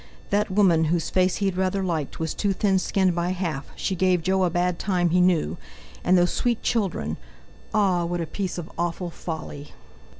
That 0.31 0.49
woman, 0.49 0.85
whose 0.85 1.11
face 1.11 1.35
he 1.35 1.45
had 1.45 1.57
rather 1.57 1.83
liked, 1.83 2.19
was 2.19 2.33
too 2.33 2.53
thin 2.53 2.79
skinned 2.79 3.13
by 3.13 3.33
half; 3.33 3.67
she 3.75 3.93
gave 3.93 4.23
Jo 4.23 4.43
a 4.45 4.49
bad 4.49 4.79
time 4.79 5.11
he 5.11 5.21
knew! 5.21 5.57
And 6.03 6.17
those 6.17 6.33
sweet 6.33 6.63
children! 6.63 7.17
Ah! 7.71 8.05
what 8.05 8.19
a 8.19 8.25
piece 8.25 8.57
of 8.57 8.71
awful 8.79 9.11
folly! 9.11 9.73